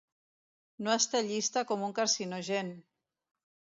No 0.87 0.95
està 1.01 1.21
llista 1.27 1.65
com 1.73 1.85
un 1.91 1.95
carcinogen. 1.99 2.77